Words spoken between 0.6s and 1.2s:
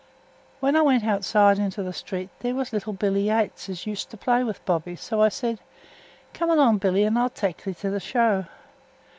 When I went